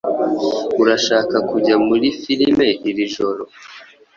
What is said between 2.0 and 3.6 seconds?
firime iri joro?